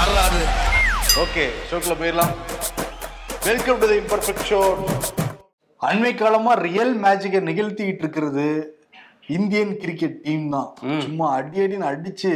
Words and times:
வரலாறு 0.00 0.42
ஓகே 1.22 1.42
ஷோக்குள்ள 1.68 1.94
போயிடலாம். 2.00 2.30
Welcome 3.46 3.80
to 3.80 3.86
the 3.90 3.96
imperfect 4.02 4.44
show 4.50 4.60
அண்மை 5.88 6.12
காலமா 6.20 6.52
ரியல் 6.66 6.92
மேஜிக்கை 7.02 7.40
நிகழ்த்திட்டு 7.48 8.02
இருக்கிறது 8.04 8.46
இந்தியன் 9.38 9.74
கிரிக்கெட் 9.82 10.16
டீம் 10.26 10.46
தான். 10.54 10.70
சும்மா 11.04 11.26
அடி 11.38 11.60
அடின்னு 11.64 11.88
அடிச்சு 11.90 12.32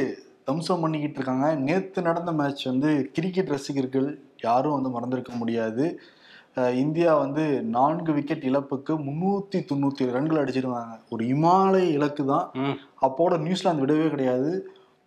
தம்சம் 0.51 0.85
பண்ணிக்கிட்டு 0.85 1.19
இருக்காங்க. 1.21 1.49
நேத்து 1.69 2.07
நடந்த 2.09 2.35
மேட்ச் 2.41 2.67
வந்து 2.73 2.93
கிரிக்கெட் 3.19 3.55
ரசிகர்கள் 3.55 4.09
யாரும் 4.47 4.77
வந்து 4.77 4.95
மறந்திருக்க 4.97 5.35
முடியாது. 5.41 5.87
இந்தியா 6.85 7.11
வந்து 7.25 7.45
நான்கு 7.79 8.13
விக்கெட் 8.21 8.49
இழப்புக்கு 8.53 8.95
முன்னூத்தி 9.09 9.61
தொண்ணூத்தி 9.73 10.05
ஏழு 10.07 10.17
ரன்கள் 10.19 10.43
அடிச்சிருந்தாங்க. 10.45 10.97
ஒரு 11.15 11.25
இமாலய 11.35 11.93
இலக்கு 11.99 12.25
தான். 12.35 12.49
அப்போட 13.09 13.43
நியூசிலாந்து 13.49 13.85
விடவே 13.87 14.09
கிடையாது. 14.17 14.53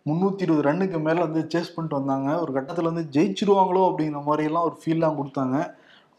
முந்நூற்றி 0.08 0.46
இருபது 0.46 0.66
ரன்னுக்கு 0.70 1.00
மேலே 1.08 1.20
வந்து 1.20 1.42
சேஸ் 1.54 1.74
பண்ணிட்டு 1.76 2.00
வந்தாங்க. 2.00 2.30
ஒரு 2.42 2.52
கட்டத்தில் 2.58 2.90
வந்து 2.92 3.06
ஜெயிச்சிருவாங்களோ 3.16 3.84
அப்படிங்கிற 3.90 4.22
மாதிரியெல்லாம் 4.30 4.68
ஒரு 4.70 4.78
ஃபீல்லாம் 4.82 5.18
கொடுத்தாங்க. 5.20 5.58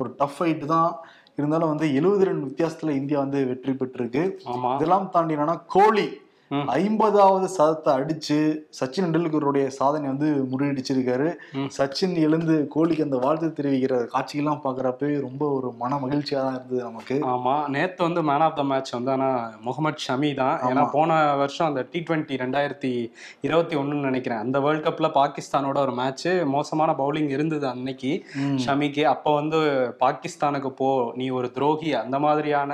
ஒரு 0.01 0.15
டஃப் 0.17 0.37
ஃபைட் 0.39 0.65
தான். 0.75 0.91
இருந்தாலும் 1.37 1.69
வந்து 1.69 1.95
எழுபது 1.95 2.25
ரன் 2.25 2.45
வித்தியாசத்தில் 2.45 2.99
இந்தியா 3.01 3.19
வந்து 3.25 3.41
வெற்றி 3.47 3.73
பெற்றிருக்கு. 3.73 4.23
இதெல்லாம் 4.75 5.11
தாண்டி 5.11 5.37
என்னன்னா 5.37 5.57
கோலி. 5.67 6.09
ஐம்பதாவது 6.51 7.49
சதத்தை 7.59 7.93
அடிச்சு 7.93 8.37
சச்சின் 8.81 9.09
டெண்டுல்கருடைய 9.09 9.67
சாதனை 9.67 10.09
வந்து 10.09 10.49
முறியடிச்சிருக்காரு. 10.53 11.35
சச்சின் 11.79 12.17
எழுந்து 12.17 12.67
கோலிக்கு 12.71 13.03
அந்த 13.03 13.17
வாழ்த்து 13.17 13.63
தெரிவிக்கிற 13.63 14.09
காட்சிகள்லாம் 14.15 14.61
பார்க்குறப்ப 14.65 15.21
ரொம்ப 15.21 15.51
ஒரு 15.51 15.73
மன 15.79 15.99
மகிழ்ச்சியாக 15.99 16.47
தான் 16.47 16.55
இருந்தது 16.55 16.83
நமக்கு. 16.83 17.15
ஆமா. 17.27 17.69
நேத்து 17.69 18.03
வந்து 18.03 18.23
மேன் 18.23 18.41
ஆஃப் 18.41 18.57
த 18.57 18.63
மேட்ச் 18.63 18.93
வந்து 18.93 19.11
ஆனா 19.11 19.51
முகமது 19.61 19.97
ஷமி 20.09 20.35
தான். 20.35 20.61
ஏன்னா. 20.61 20.91
போன 20.91 21.35
வருஷம் 21.35 21.67
அந்த 21.67 21.87
டி 21.91 22.01
டுவெண்ட்டி 22.01 22.37
ரெண்டாயிரத்தி 22.37 23.13
இருபத்தி 23.41 23.77
ஒண்ணுன்னு 23.77 24.03
நினைக்கிறேன். 24.03 24.39
அந்த 24.39 24.61
வேர்ல்ட் 24.61 24.87
கப்ல 24.87 25.11
பாகிஸ்தானோட 25.15 25.79
ஒரு 25.79 25.93
மேட்ச் 25.93 26.29
மோசமான 26.45 26.93
பவுலிங் 26.93 27.29
இருந்தது 27.29 27.69
அன்னைக்கு. 27.69 28.25
ஷமிக்கு. 28.67 29.03
அப்போ 29.03 29.35
வந்து 29.35 29.57
பாகிஸ்தானுக்கு 30.01 30.69
போ 30.69 31.13
நீ 31.15 31.29
ஒரு 31.29 31.51
துரோகி 31.51 31.95
அந்த 31.95 32.19
மாதிரியான 32.19 32.73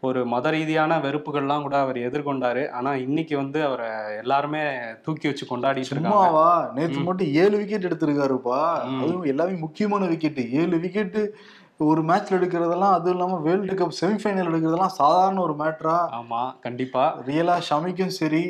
ஒரு 0.00 0.26
மத 0.26 0.50
ரீதியான 0.50 0.98
வெறுப்புகள்லாம் 0.98 1.62
கூட 1.62 1.78
அவர் 1.78 1.96
எதிர்கொண்டாரு. 1.96 2.70
ஆனா 2.70 2.94
இன்னைக்கு 3.10 3.34
வந்து 3.36 3.58
அவரை 3.64 3.88
எல்லாருமே 4.22 4.62
தூக்கி 5.04 5.28
வச்சு 5.28 5.44
இருக்காங்க. 5.44 5.86
சும்மாவா? 5.90 6.48
நேத்து 6.74 7.00
மட்டும் 7.00 7.32
ஏழு 7.42 7.54
விக்கெட் 7.60 7.88
எடுத்திருக்காருப்பா. 7.88 8.60
அதுவும் 9.00 9.30
எல்லாமே 9.32 9.56
முக்கியமான 9.64 10.06
விக்கெட் 10.06 10.40
ஏழு 10.62 10.76
விக்கெட் 10.78 11.18
ஒரு 11.86 12.00
மேட்ச்ல 12.02 12.36
எடுக்கிறதெல்லாம் 12.38 12.94
அதுவும் 12.96 13.14
இல்லாம 13.14 13.36
வேர்ல்டு 13.44 13.76
கப் 13.76 13.98
செமிஃபைனல் 14.00 14.48
எடுக்கிறதெல்லாம் 14.50 14.96
சாதாரண 14.96 15.38
ஒரு 15.40 15.54
மேட்ரா 15.60 15.94
ஆமா 16.18 16.40
கண்டிப்பா. 16.60 17.04
ரியலா 17.28 17.54
ஷமிக்கும் 17.68 18.16
சரி 18.18 18.42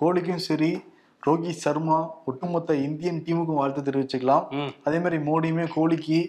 கோலிக்கும் 0.00 0.44
சரி 0.48 0.70
ரோஹித் 1.22 1.62
சர்மா 1.64 1.98
ஒட்டுமொத்த 2.24 2.74
இந்தியன் 2.86 3.20
டீமுக்கும் 3.26 3.60
வாழ்த்து 3.60 3.88
தெரிவிச்சுக்கலாம். 3.88 4.46
அதே 4.84 4.98
மாதிரி 4.98 5.18
மோடியுமே 5.28 5.66
கோலிக்கு 5.74 6.20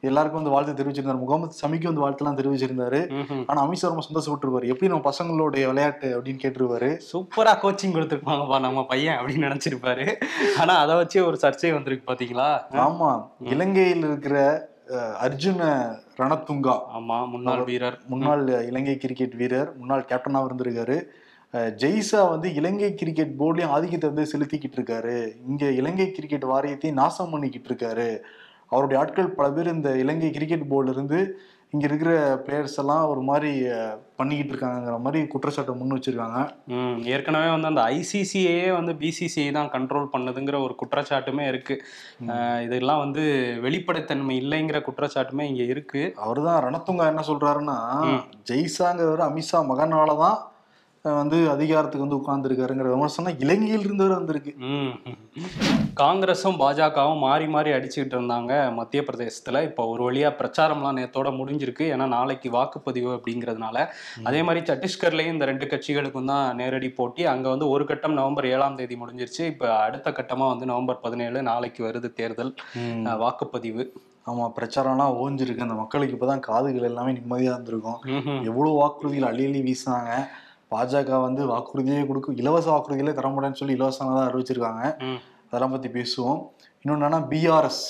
எல்லாருக்கும் 0.00 0.40
வந்து 0.42 0.54
வாழ்த்து 0.54 0.74
தெரிவிச்சிருந்தாரு. 0.80 1.22
முகமது 1.24 1.58
ஷமிக்கு 1.60 1.90
வந்து 1.90 2.04
வாழ்த்துலாம் 2.04 2.38
தெரிவிச்சிருந்தாரு. 2.40 3.00
ஆனா 3.46 3.60
அமித் 3.64 3.82
சர்மா 3.82 4.02
சந்தோஷப்பட்டிருப்பாரு. 4.08 4.66
எப்படி 4.72 4.90
நம்ம 4.92 5.04
பசங்களுடைய 5.10 5.64
விளையாட்டு 5.66 6.08
அப்படின்னு 6.18 6.42
கேட்டிருப்பாரு. 6.44 6.90
சூப்பரா 7.10 7.54
கோச்சிங் 7.62 7.94
கொடுத்துருப்பாங்கப்பா 7.96 8.60
நம்ம 8.60 8.86
பையன் 8.86 9.18
அப்படின்னு 9.18 9.48
நினைச்சிருப்பாரு. 9.48 10.06
ஆனா 10.58 10.76
அதை 10.84 10.96
வச்சு 10.96 11.26
ஒரு 11.26 11.38
சர்ச்சை 11.42 11.72
வந்திருக்கு 11.72 12.12
பாத்தீங்களா? 12.12 12.50
ஆமா. 12.86 13.10
இலங்கையில் 13.54 14.04
இருக்கிற 14.08 14.36
அர்ஜுன 15.24 15.62
ரணத்துங்கா 16.18 16.74
ஆமா 16.98 17.16
முன்னாள் 17.32 17.64
வீரர். 17.64 17.98
முன்னாள் 18.12 18.44
இலங்கை 18.68 18.96
கிரிக்கெட் 18.96 19.34
வீரர் 19.40 19.70
முன்னாள் 19.76 20.08
கேப்டனாக 20.10 20.48
இருந்திருக்காரு. 20.48 20.96
ஜெய்சா 21.82 22.20
வந்து 22.30 22.48
இலங்கை 22.54 22.94
கிரிக்கெட் 22.94 23.34
போர்ட்லயும் 23.38 23.74
ஆதிக்கத்தை 23.76 24.08
வந்து 24.10 24.30
செலுத்திக்கிட்டு 24.32 24.78
இருக்காரு. 24.78 25.16
இங்க 25.48 25.64
இலங்கை 25.80 26.10
கிரிக்கெட் 26.10 26.50
வாரியத்தையும் 26.52 26.98
நாசம் 27.00 27.30
பண்ணிக்கிட்டு 27.30 27.70
இருக்காரு. 27.70 28.08
அவருடைய 28.72 29.02
ஆட்கள் 29.02 29.30
பல 29.30 29.50
பேர் 29.50 29.72
இந்த 29.72 29.96
இலங்கை 29.96 30.30
கிரிக்கெட் 30.30 30.70
போர்டுல 30.70 30.88
இருந்து 30.88 31.20
இங்க 31.72 31.86
இருக்கிற 31.86 32.10
பிளேயர்ஸ் 32.46 32.76
எல்லாம் 32.76 33.08
ஒரு 33.08 33.20
மாதிரி 33.20 33.50
பண்ணிக்கிட்டு 34.16 34.52
இருக்காங்கங்கிற 34.52 35.00
மாதிரி 35.00 35.26
குற்றச்சாட்டை 35.26 35.74
முன் 35.74 35.94
வச்சிருக்காங்க. 35.94 36.38
ஏற்கனவே 37.06 37.50
வந்து 37.50 37.66
அந்த 37.66 37.82
ஐசிசிஏ 37.90 38.72
வந்து 38.72 38.92
பிசிசிஐ 38.94 39.52
தான் 39.52 39.70
கண்ட்ரோல் 39.70 40.12
பண்ணுதுங்கிற 40.12 40.62
ஒரு 40.62 40.74
குற்றச்சாட்டுமே 40.82 41.46
இருக்கு. 41.46 41.74
அஹ் 42.28 42.62
இதெல்லாம் 42.62 42.98
வந்து 42.98 43.24
வெளிப்படைத்தன்மை 43.62 44.36
இல்லைங்கிற 44.42 44.80
குற்றச்சாட்டுமே 44.80 45.40
இங்க 45.42 45.62
இருக்கு. 45.64 46.02
அவர்தான் 46.16 46.64
ரணத்துங்கா 46.64 47.06
என்ன 47.06 47.24
சொல்றாருன்னா 47.28 47.78
ம். 48.06 48.22
ஜெய்சாங்கிறவர் 48.50 49.28
அமித்ஷா 49.28 49.60
மகனால 49.68 50.16
தான் 50.18 50.38
வந்து 51.02 51.38
அதிகாரத்துக்கு 51.52 52.06
வந்து 52.06 52.18
உட்கார்ந்துருக்காருங்கிற 52.20 52.88
விமர்சனம் 52.94 53.40
இலங்கையில் 53.44 53.84
இருந்தவர் 53.86 54.18
வந்திருக்கு. 54.18 54.52
காங்கிரஸும் 56.00 56.58
பாஜகவும் 56.62 57.22
மாறி 57.26 57.46
மாறி 57.54 57.70
அடிச்சுக்கிட்டு 57.76 58.16
இருந்தாங்க 58.16 58.52
மத்திய 58.78 59.02
பிரதேசத்துல. 59.08 59.62
இப்போ 59.68 59.84
ஒரு 59.92 60.02
வழியா 60.08 60.30
பிரச்சாரம்லாம் 60.40 60.98
நேத்தோட 60.98 61.28
முடிஞ்சிருக்கு. 61.38 61.84
ஏன்னா 61.94 62.06
நாளைக்கு 62.16 62.50
வாக்குப்பதிவு 62.56 63.10
அப்படிங்கிறதுனால. 63.16 63.86
அதே 64.30 64.42
மாதிரி 64.48 64.64
சத்தீஸ்கர்லயும் 64.72 65.34
இந்த 65.36 65.44
ரெண்டு 65.50 65.66
கட்சிகளுக்கும் 65.66 66.30
தான் 66.32 66.56
நேரடி 66.56 66.90
போட்டி. 66.98 67.24
அங்க 67.34 67.48
வந்து 67.54 67.68
ஒரு 67.74 67.86
கட்டம் 67.90 68.18
நவம்பர் 68.20 68.50
ஏழாம் 68.54 68.78
தேதி 68.80 68.98
முடிஞ்சிருச்சு. 69.02 69.44
இப்போ 69.54 69.68
அடுத்த 69.86 70.10
கட்டமா 70.18 70.48
வந்து 70.52 70.66
நவம்பர் 70.72 71.02
பதினேழு 71.06 71.42
நாளைக்கு 71.50 71.82
வருது 71.88 72.10
தேர்தல் 72.20 72.54
வாக்குப்பதிவு. 73.24 73.84
ஆமா 74.30 74.46
பிரச்சாரம்லாம் 74.58 75.16
ஓஞ்சிருக்கு. 75.22 75.66
அந்த 75.66 75.78
மக்களுக்கு 75.82 76.16
இப்பதான் 76.16 76.46
காதுகள் 76.48 76.88
எல்லாமே 76.88 77.12
நிம்மதியா 77.18 77.52
இருந்திருக்கும். 77.54 78.00
ம்ஹும். 78.16 78.42
எவ்வளவு 78.50 78.74
வாக்குறுதிகள் 78.82 79.30
அள்ளி 79.30 79.46
அள்ளி 79.48 79.62
வீசினாங்க. 79.68 80.12
பாஜக 80.72 81.20
வந்து 81.26 81.42
வாக்குறுதியே 81.52 82.00
கொடுக்கும் 82.08 82.38
இலவச 82.40 82.66
வாக்குறுதிகளே 82.72 83.14
தர 83.18 83.28
முடியாதுன்னு 83.34 83.60
சொல்லி 83.60 83.78
இலவசமாக 83.78 84.16
தான் 84.18 84.28
அறிவிச்சிருக்காங்க. 84.30 84.82
அதெல்லாம் 85.48 85.74
பத்தி 85.74 85.88
பேசுவோம். 85.98 86.40
இன்னொன்னு 86.82 87.04
என்னன்னா 87.04 87.20
பிஆர்எஸ் 87.32 87.84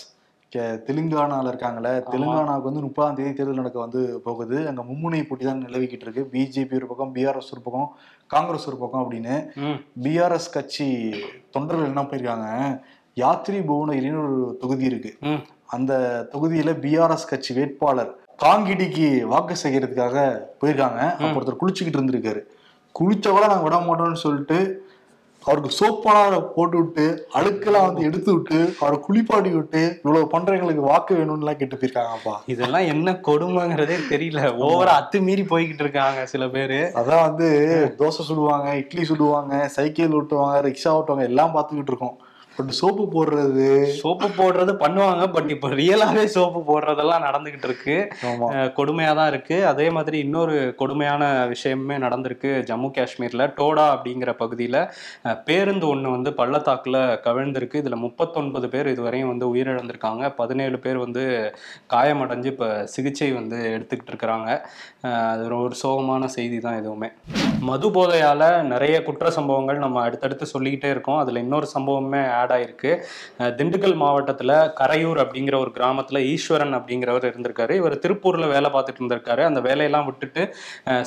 தெலுங்கானால 0.89 1.51
இருக்காங்கல்ல 1.53 1.91
தெலுங்கானாவுக்கு 2.13 2.69
வந்து 2.69 2.85
முப்பதாம் 2.85 3.17
தேதி 3.17 3.33
தேர்தல் 3.39 3.59
நடக்க 3.61 3.79
வந்து 3.85 4.03
போகுது. 4.27 4.59
அங்க 4.69 4.83
மும்முனை 4.91 5.21
போட்டி 5.29 5.45
தான் 5.49 5.65
நிலவிக்கிட்டு 5.65 6.07
இருக்கு. 6.07 6.23
பிஜேபி 6.35 6.79
ஒரு 6.79 6.87
பக்கம் 6.91 7.13
பிஆர்எஸ் 7.17 7.51
ஒரு 7.55 7.63
பக்கம் 7.67 7.89
காங்கிரஸ் 8.35 8.69
ஒரு 8.71 8.79
பக்கம் 8.83 9.03
அப்படின்னு. 9.05 9.35
பிஆர்எஸ் 10.05 10.49
கட்சி 10.57 10.89
தொண்டர்கள் 11.57 11.91
என்ன 11.91 12.05
பண்ணிருக்காங்க? 12.05 12.49
யாத்ரி 13.23 13.59
புவனகிரின்னு 13.71 14.23
ஒரு 14.27 14.39
தொகுதி 14.63 14.87
இருக்கு. 14.91 15.13
அந்த 15.77 15.93
தொகுதியில 16.35 16.73
பிஆர்எஸ் 16.85 17.31
கட்சி 17.33 17.53
வேட்பாளர் 17.59 18.13
காங்கிடிக்கு 18.45 19.07
வாக்கு 19.33 19.55
சேகரிக்கிறதுக்காக 19.65 20.19
போயிருக்காங்க. 20.61 21.01
ஒருத்தர் 21.37 21.61
குளிச்சுக்கிட்டு 21.63 22.01
இருந்திருக்காரு. 22.01 22.43
குளிச்சவள 22.95 23.49
நாங்க 23.49 23.67
விட 23.67 23.79
மாட்டோம்னு 23.89 24.25
சொல்லிட்டு 24.27 24.59
அவருக்கு 25.45 25.71
சோப்பான 25.79 26.39
போட்டு 26.55 26.77
விட்டு 26.79 27.05
அழுக்கெல்லாம் 27.39 27.85
வந்து 27.87 28.07
எடுத்து 28.09 28.31
விட்டு 28.35 28.59
அவரை 28.81 28.97
குளிப்பாட்டி 29.07 29.51
விட்டு 29.55 29.83
இவ்வளவு 30.03 30.31
பண்றவங்களுக்கு 30.33 30.83
வாக்கு 30.89 31.13
வேணும்னு 31.19 31.45
எல்லாம் 31.45 31.61
கேட்டு 31.61 31.77
போயிருக்காங்கப்பா. 31.77 32.35
இதெல்லாம் 32.47 32.89
என்ன 32.95 33.13
கொடுமைங்கிறதே 33.29 33.97
தெரியல. 34.13 34.41
ஓவரா 34.67 34.95
அத்துமீறி 35.01 35.45
போய்கிட்டு 35.53 35.85
இருக்காங்க 35.87 36.27
சில 36.27 36.49
பேரு. 36.49 36.81
அதான் 37.01 37.25
வந்து 37.29 37.49
தோசை 38.01 38.25
சுடுவாங்க 38.31 38.75
இட்லி 38.83 39.05
சுடுவாங்க 39.11 39.65
சைக்கிள் 39.77 40.17
ஓட்டுவாங்க 40.21 40.59
ரிக்ஷா 40.69 40.93
ஓட்டுவாங்க 40.99 41.25
எல்லாம் 41.33 41.55
பார்த்துக்கிட்டு 41.57 41.95
இருக்கோம். 41.95 42.19
பட் 42.59 42.69
சோப்பு 42.69 43.05
போடுறது? 43.09 43.85
சோப்பு 43.85 44.27
போடுறது 44.27 44.73
பண்ணுவாங்க 44.81 45.33
பட் 45.33 45.51
இப்போ 45.51 45.69
ரியலாவே 45.69 46.25
சோப்பு 46.25 46.61
போடுறதெல்லாம் 46.69 47.25
நடந்துகிட்டு 47.27 47.65
இருக்கு. 47.65 48.09
ஆமா. 48.23 48.47
அஹ் 48.55 48.71
கொடுமையா 48.79 49.15
தான் 49.15 49.29
இருக்கு. 49.29 49.67
அதே 49.67 49.91
மாதிரி 49.91 50.19
இன்னொரு 50.19 50.75
கொடுமையான 50.77 51.47
விஷயமே 51.47 51.97
நடந்திருக்கு 51.97 52.51
ஜம்மு 52.71 52.91
காஷ்மீர்ல. 52.91 53.47
டோடா 53.57 53.87
அப்படிங்கிற 53.95 54.35
பகுதியில 54.39 54.77
பேருந்து 55.45 55.95
ஒண்ணு 55.95 56.11
வந்து 56.11 56.31
பள்ளத்தாக்குல 56.31 56.97
கவிழ்ந்திருக்கு. 57.25 57.81
இதுல 57.85 57.97
முப்பத்தொன்பது 57.97 58.69
பேர் 58.69 58.87
இதுவரையும் 58.87 59.33
வந்து 59.33 59.55
உயிரிழந்திருக்காங்க. 59.55 60.35
பதினேழு 60.37 60.79
பேர் 60.79 60.99
வந்து 60.99 61.25
காயமடைஞ்சு 61.91 62.45
இப்ப 62.45 62.87
சிகிச்சை 62.87 63.33
வந்து 63.33 63.57
எடுத்துக்கிட்டு 63.79 64.13
இருக்கிறாங்க. 64.13 64.51
அது 65.33 65.45
ஒரு 65.45 65.75
சோகமான 65.83 66.25
செய்தி 66.25 66.59
தான் 66.59 66.79
எதுவுமே. 66.79 67.11
மது 67.67 67.89
போதையால 67.95 68.43
நிறைய 68.71 68.97
குற்ற 69.03 69.31
சம்பவங்கள் 69.37 69.79
நம்ம 69.83 70.01
அடுத்தடுத்து 70.07 70.47
சொல்லிக்கிட்டே 70.47 70.89
இருக்கோம். 70.95 71.19
அதுல 71.23 71.41
இன்னொரு 71.45 71.67
சம்பவமே 71.75 72.21
ஆட் 72.39 72.53
ஆயிருக்கு. 72.57 72.91
திண்டுக்கல் 73.59 73.97
மாவட்டத்துல 74.03 74.53
கரையூர் 74.81 75.21
அப்படிங்கிற 75.23 75.57
ஒரு 75.65 75.71
கிராமத்துல 75.79 76.21
ஈஸ்வரன் 76.33 76.75
அப்படிங்கிறவர் 76.79 77.27
இருந்திருக்காரு. 77.31 77.75
இவர் 77.81 77.97
திருப்பூர்ல 78.05 78.49
வேலை 78.55 78.71
பார்த்துட்டு 78.75 79.03
இருந்திருக்காரு. 79.03 79.45
அந்த 79.51 79.61
வேலையெல்லாம் 79.69 80.07
விட்டுட்டு 80.09 80.45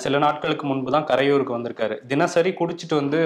சில 0.03 0.17
நாட்களுக்கு 0.25 0.67
முன்பு 0.71 0.91
தான் 0.95 1.07
கரையூருக்கு 1.11 1.57
வந்திருக்காரு. 1.57 1.97
தினசரி 2.13 2.53
குடிச்சிட்டு 2.59 2.95
வந்து 3.01 3.21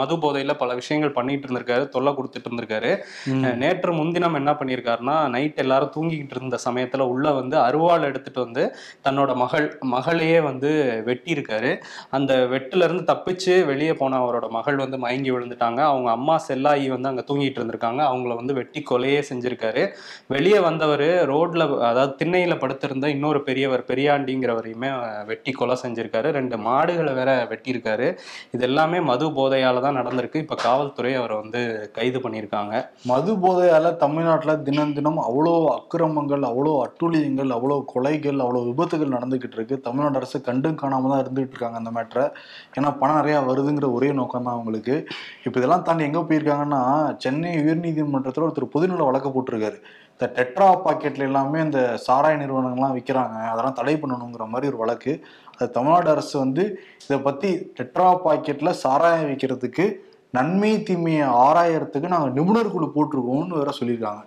மது 0.00 0.16
போதையில 0.24 0.54
பல 0.62 0.74
விஷயங்கள் 0.80 1.16
பண்ணிட்டு 1.18 1.48
இருந்திருக்காரு. 1.48 1.86
தொல்லை 1.96 2.14
கொடுத்துட்டு 2.18 2.50
இருந்திருக்காரு. 2.50 2.92
நேற்று 3.62 3.92
முன்தினம் 3.92 4.38
என்ன 4.42 4.52
பண்ணியிருக்காருன்னா 4.60 5.16
நைட் 5.36 5.62
எல்லாரும் 5.64 5.94
தூங்கிக்கிட்டு 5.96 6.36
இருந்த 6.38 6.58
சமயத்துல 6.68 7.08
உள்ள 7.14 7.26
வந்து 7.40 7.58
அருவாள் 7.66 8.08
எடுத்துட்டு 8.10 8.40
வந்து 8.46 8.64
தன்னோட 9.08 9.30
மகள் 9.44 9.68
மகளையே 9.94 10.40
வந்து 10.50 10.70
வெட்டியிருக்காரு. 11.06 11.72
அந்த 12.16 12.32
வெட்டுல 12.52 12.86
இருந்து 12.86 13.04
தப்பிச்சு 13.12 13.54
வெளியே 13.70 13.92
போன 14.00 14.18
அவரோட 14.22 14.46
மகள் 14.56 14.82
வந்து 14.84 14.98
மயங்கி 15.04 15.30
விழுந்துட்டாங்க. 15.34 15.80
அவங்க 15.90 16.08
அம்மா 16.18 16.36
செல்லாயி 16.48 16.86
வந்து 16.94 17.10
அங்க 17.10 17.24
தூங்கிட்டு 17.30 17.60
இருந்திருக்காங்க. 17.60 18.00
அவங்கள 18.10 18.34
வந்து 18.40 18.56
வெட்டி 18.60 18.82
கொலையே 18.90 19.20
செஞ்சிருக்காரு. 19.30 19.84
வெளியே 20.34 20.60
வந்தவர் 20.68 21.06
ரோட்ல 21.32 21.64
அதாவது 21.90 22.14
திண்ணையில 22.22 22.56
படுத்திருந்த 22.62 23.10
இன்னொரு 23.16 23.40
பெரியவர் 23.48 23.84
பெரியாண்டிங்கிறவரையுமே 23.90 24.90
வெட்டி 25.30 25.54
கொலை 25.60 25.76
செஞ்சிருக்காரு. 25.84 26.30
ரெண்டு 26.38 26.58
மாடுகளை 26.68 27.14
வேற 27.20 27.30
வெட்டியிருக்காரு. 27.52 28.08
இது 28.56 28.64
எல்லாமே 28.70 29.00
மது 29.10 29.28
போதையால 29.38 29.82
தான் 29.86 29.98
நடந்திருக்கு. 30.00 30.42
இப்ப 30.44 30.58
காவல்துறை 30.66 31.12
அவரை 31.20 31.36
வந்து 31.42 31.62
கைது 31.98 32.18
பண்ணியிருக்காங்க. 32.24 32.74
மது 33.12 33.32
போதையால 33.44 33.94
தமிழ்நாட்டில் 34.04 34.62
தினம் 34.68 34.94
தினம் 34.98 35.20
அவ்வளோ 35.28 35.54
அக்கிரமங்கள் 35.78 36.44
அவ்வளோ 36.50 36.74
அட்டூழியங்கள் 36.86 37.50
அவ்வளோ 37.56 37.78
கொலைகள் 37.94 38.40
அவ்வளோ 38.44 38.62
விபத்துகள் 38.70 39.14
நடந்துகிட்டு 39.16 39.58
இருக்கு. 39.58 39.76
தமிழ்நாடு 39.86 40.18
அரசு 40.20 40.38
கண்டும் 40.48 40.80
காணாம 40.82 41.10
தான் 41.12 41.22
இருந்துகிட்டு 41.24 41.54
இருக்காங்க 41.54 41.80
அந்த 41.82 41.92
மேட்டரை. 41.98 42.25
ஏன்னா 42.76 42.90
பணம் 43.00 43.18
நிறையா 43.20 43.38
வருதுங்கிற 43.48 43.88
ஒரே 43.98 44.08
நோக்கம் 44.20 44.46
தான் 44.46 44.56
அவங்களுக்கு. 44.56 44.96
இப்போ 45.46 45.56
இதெல்லாம் 45.60 45.84
தாண்டி 45.88 46.08
எங்க 46.08 46.22
போயிருக்காங்கன்னா 46.30 46.82
சென்னை 47.24 47.52
உயர்நீதிமன்றத்தில் 47.62 48.46
ஒருத்தர் 48.46 48.74
பொதுநல 48.76 49.06
வழக்கு 49.10 49.30
போட்டிருக்காரு. 49.36 49.78
இந்த 50.12 50.26
டெட்ரா 50.36 50.68
பாக்கெட்ல 50.84 51.28
எல்லாமே 51.30 51.58
இந்த 51.66 51.80
சாராய 52.06 52.36
நிறுவனங்கள்லாம் 52.42 52.96
விற்கிறாங்க 52.98 53.38
அதெல்லாம் 53.52 53.78
தடை 53.80 53.94
பண்ணணுங்கிற 54.02 54.44
மாதிரி 54.52 54.70
ஒரு 54.72 54.78
வழக்கு. 54.84 55.14
அது 55.58 55.68
தமிழ்நாடு 55.76 56.08
அரசு 56.14 56.34
வந்து 56.44 56.64
இதை 57.06 57.18
பற்றி 57.26 57.50
டெட்ரா 57.78 58.08
பாக்கெட்டில் 58.24 58.78
சாராயம் 58.84 59.28
விற்கிறதுக்கு 59.30 59.86
நன்மை 60.34 60.70
தீமையை 60.82 61.26
ஆராயறதுக்கு 61.42 62.08
நாங்க 62.14 62.28
நிபுணர் 62.38 62.72
குழு 62.72 62.86
போட்டிருக்கோம்னு 62.94 63.60
வேற 63.60 63.70
சொல்லியிருக்காங்க. 63.78 64.22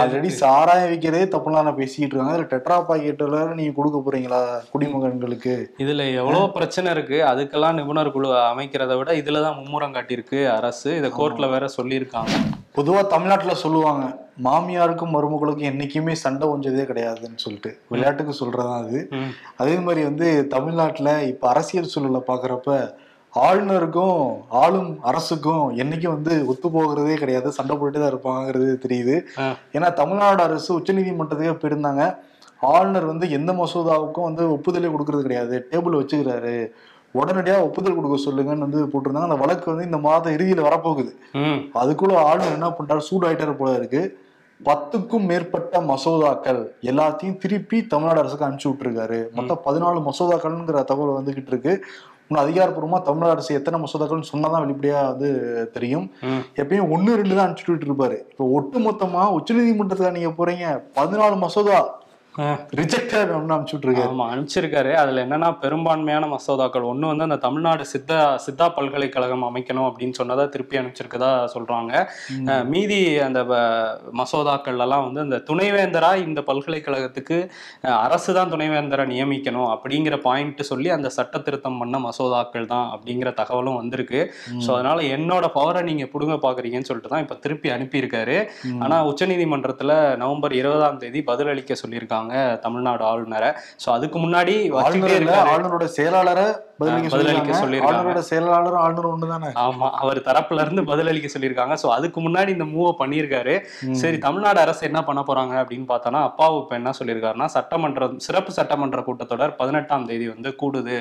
ஆல்ரெடி 0.00 0.28
சாராயம் 0.40 0.90
விற்கிறதே 0.90 1.24
தப்புலாம் 1.32 1.66
நான் 1.68 1.78
பேசிக்கிட்டு 1.80 2.14
இருக்காங்க 2.14 2.34
அதுல 2.34 2.48
டெட்ரா 2.52 2.76
பாக்கெட்ல 2.88 3.40
நீங்க 3.58 3.72
கொடுக்க 3.78 3.98
போறீங்களா 3.98 4.40
குடிமகன்களுக்கு? 4.72 5.54
இதுல 5.84 6.04
எவ்வளவு 6.20 6.52
பிரச்சனை 6.56 6.90
இருக்கு 6.96 7.18
அதுக்கெல்லாம் 7.30 7.78
நிபுணர் 7.80 8.12
குழு 8.14 8.28
அமைக்கிறத 8.52 8.96
விட 8.98 9.12
இதுலதான் 9.20 9.58
மும்முரம் 9.60 9.94
காட்டியிருக்கு 9.96 10.40
அரசு. 10.58 10.88
இதை 11.00 11.10
கோர்ட்ல 11.18 11.48
வேற 11.54 11.66
சொல்லியிருக்காங்க. 11.78 12.34
பொதுவா 12.78 13.02
தமிழ்நாட்டுல 13.14 13.52
சொல்லுவாங்க 13.64 14.04
மாமியாருக்கும் 14.46 15.14
மருமகளுக்கும் 15.16 15.70
என்னைக்குமே 15.72 16.14
சண்டை 16.24 16.46
ஒஞ்சதே 16.54 16.82
கிடையாதுன்னு 16.90 17.44
சொல்லிட்டு. 17.44 17.70
விளையாட்டுக்கு 17.92 18.34
சொல்றதா 18.42 18.74
அது. 18.82 18.98
அதே 19.56 19.76
மாதிரி 19.78 20.02
வந்து 20.04 20.28
தமிழ்நாட்டுல 20.48 21.10
இப்ப 21.32 21.48
அரசியல் 21.48 21.92
சூழலை 21.94 22.22
பாக்குறப்ப 22.30 22.72
ஆளுநருக்கும் 23.44 24.20
ஆளும் 24.62 24.90
அரசுக்கும் 25.08 25.64
என்னைக்கும் 25.82 26.14
வந்து 26.16 26.34
ஒத்து 26.50 26.68
போகிறதே 26.70 27.14
கிடையாது. 27.22 27.48
சண்டை 27.56 27.76
போட்டுட்டு 27.76 28.02
தான் 28.02 28.12
இருப்பாங்கிறது 28.12 28.68
தெரியுது. 28.84 29.16
ஏன்னா 29.76 29.88
தமிழ்நாடு 30.00 30.42
அரசு 30.48 30.70
உச்சநீதிமன்றத்துக்கே 30.78 31.56
போயிருந்தாங்க. 31.62 32.04
ஆளுநர் 32.74 33.10
வந்து 33.12 33.26
எந்த 33.38 33.52
மசோதாவுக்கும் 33.52 34.28
வந்து 34.28 34.44
ஒப்புதலே 34.56 34.90
கொடுக்கறது 34.92 35.26
கிடையாது. 35.26 35.56
டேபிள் 35.72 35.98
வச்சுக்கிறாரு. 36.00 36.54
உடனடியா 37.18 37.56
ஒப்புதல் 37.66 37.98
கொடுக்க 37.98 38.16
சொல்லுங்கன்னு 38.26 38.66
வந்து 38.66 38.80
போட்டிருந்தாங்க. 38.92 39.28
அந்த 39.30 39.40
வழக்கு 39.42 39.66
வந்து 39.72 39.88
இந்த 39.90 39.98
மாத 40.06 40.30
இறுதியில 40.36 40.64
வரப்போகுது. 40.68 41.12
அதுக்குள்ள 41.80 42.16
ஆளுநர் 42.28 42.56
என்ன 42.58 42.70
பண்றாரு 42.78 43.02
சூடாயிட்டாரு 43.10 43.54
போல 43.60 43.74
இருக்கு. 43.80 44.02
பத்துக்கும் 44.60 45.24
மேற்பட்ட 45.30 45.80
மசோதாக்கள் 45.92 46.60
எல்லாத்தையும் 46.90 47.38
திருப்பி 47.42 47.78
தமிழ்நாடு 47.92 48.20
அரசுக்கு 48.22 48.46
அனுப்பிச்சு 48.46 48.70
விட்டுருக்காரு. 48.70 49.18
மொத்தம் 49.38 49.64
பதினாலு 49.66 49.98
மசோதாக்கள்ங்கிற 50.08 50.84
தகவல் 50.90 51.18
வந்துகிட்டு 51.18 51.52
இருக்கு. 51.54 51.74
இன்னும் 52.30 52.42
அதிகாரப்பூர்வமா 52.42 52.98
தமிழ்நாடு 53.02 53.34
அரசு 53.34 53.58
எத்தனை 53.58 53.76
மசோதாக்கள்னு 53.80 54.30
சொன்னாதான் 54.30 54.64
வெளிப்படையா 54.64 55.00
வந்து 55.06 55.28
தெரியும் 55.72 56.06
ம். 56.26 56.40
எப்பயும் 56.56 56.90
ஒன்னு 56.90 57.16
ரெண்டு 57.16 57.34
தான் 57.34 57.44
அனுப்பிச்சு 57.44 57.72
விட்டு 57.72 57.88
இருப்பாரு 57.88 58.16
இப்போ 58.30 58.46
ஒட்டு 58.52 58.78
மொத்தமா 58.80 59.22
உச்சநீதிமன்றத்துக்கு 59.36 60.16
நீங்க 60.16 60.32
போறீங்க 60.38 60.66
பதினாலு 60.96 61.36
மசோதா. 61.42 61.78
ரிஜெக்டட் 62.78 63.30
அனுப்பிச்சு 63.34 63.74
விட்டுருக்காரு 63.74 64.10
ஆமா 64.10 64.24
அனுப்பிச்சிருக்காரு. 64.30 64.90
அதுல 64.94 65.22
என்னன்னா 65.24 65.48
பெரும்பான்மையான 65.60 66.24
மசோதாக்கள். 66.32 66.86
ஒண்ணு 66.90 67.06
வந்து 67.06 67.26
அந்த 67.26 67.38
தமிழ்நாடு 67.44 67.84
சித்தா 67.92 68.16
சித்தா 68.44 68.66
பல்கலைக்கழகம் 68.76 69.44
அமைக்கணும் 69.46 69.86
அப்படின்னு 69.88 70.18
சொன்னதா 70.18 70.44
திருப்பி 70.50 70.78
அனுப்பிச்சிருக்கதா 70.78 71.30
சொல்றாங்க. 71.54 71.92
அஹ், 72.48 72.64
மீதி 72.72 72.98
அந்த 73.26 73.40
வ- 73.44 73.60
மசோதாக்கள் 74.20 74.78
எல்லாம் 74.78 75.04
வந்து 75.06 75.20
அந்த 75.20 75.38
துணைவேந்தரா 75.48 76.10
இந்த 76.24 76.40
பல்கலைக்கழகத்துக்கு 76.48 77.38
அரசு 78.02 78.30
தான் 78.32 78.52
துணைவேந்தரை 78.52 79.06
நியமிக்கணும் 79.12 79.70
அப்படிங்கிற 79.74 80.16
பாயிண்ட் 80.22 80.44
சொல்லி 80.66 80.90
அந்த 80.90 81.08
சட்ட 81.16 81.34
திருத்தம் 81.40 81.78
பண்ண 81.78 81.96
மசோதாக்கள் 82.00 82.70
தான் 82.70 82.86
அப்படிங்கிற 82.94 83.30
தகவலும் 83.36 83.78
வந்திருக்கு. 83.78 84.20
ஸோ 84.60 84.70
அதனால 84.76 85.00
என்னோட 85.16 85.46
பவரை 85.54 85.82
நீங்க 85.84 86.06
புடுங்க 86.12 86.36
பாக்குறீங்கன்னு 86.42 86.88
சொல்லிட்டு 86.88 87.08
தான் 87.08 87.24
இப்ப 87.24 87.38
திருப்பி 87.40 87.68
அனுப்பியிருக்காரு. 87.70 88.38
ம். 88.68 88.80
ஆனா 88.82 88.98
உச்சநீதிமன்றத்துல 89.06 89.92
நவம்பர் 90.18 90.54
இருபதாம் 90.54 90.98
தேதி 90.98 91.20
பதிலளிக்க 91.26 91.74
சொல்லியிருக்காங்க. 91.76 92.25
தமிழ்நாடு 92.60 93.04
ஆளுநரை 93.04 93.50
சோ 93.84 93.88
அதுக்கு 93.90 94.18
முன்னாடி. 94.18 94.54
ஆளுநரோட 95.52 95.84
செயலாளரை 95.96 96.46
பதிலளிக்க 96.80 97.52
சொல்லியிருக்காங்க. 97.62 98.22
செயலாளரும் 98.30 98.82
ஆளுநர் 98.84 99.10
ஒண்ணுதானே? 99.12 99.50
ஆமா 99.64 99.88
அவர் 100.02 100.18
தரப்புல 100.28 100.64
இருந்து 100.64 100.82
பதிலளிக்க 100.84 101.28
சொல்லியிருக்காங்க. 101.34 101.76
சோ 101.82 101.88
அதுக்கு 101.96 102.20
முன்னாடி 102.28 102.52
இந்த 102.56 102.66
மூவ 102.74 102.88
பண்ணியிருக்காரு. 103.00 103.54
சரி 104.02 104.18
தமிழ்நாடு 104.18 104.60
அரசு 104.64 104.82
என்ன 104.90 105.02
பண்ண 105.04 105.22
போறாங்க 105.28 105.54
அப்படின்னு 105.62 105.86
பார்த்தோம்னா 105.92 106.22
அப்பாவு 106.28 106.58
இப்ப 106.62 106.74
என்ன 106.80 106.92
சொல்லியிருக்காருன்னா 107.00 107.48
சட்டமன்ற 107.56 108.10
சிறப்பு 108.26 108.52
சட்டமன்ற 108.58 109.00
கூட்டத்தொடர் 109.08 109.56
பதினெட்டாம் 109.60 110.06
தேதி 110.06 110.28
வந்து 110.28 110.52
கூடுது. 110.62 110.98